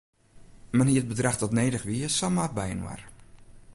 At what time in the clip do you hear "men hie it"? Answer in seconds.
0.77-1.09